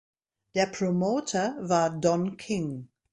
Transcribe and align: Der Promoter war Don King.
Der 0.55 0.65
Promoter 0.65 1.57
war 1.59 1.91
Don 1.91 2.35
King. 2.35 2.89